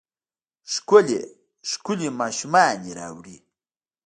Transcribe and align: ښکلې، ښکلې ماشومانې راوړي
ښکلې، 0.73 1.21
ښکلې 1.69 2.09
ماشومانې 2.19 2.91
راوړي 2.99 3.37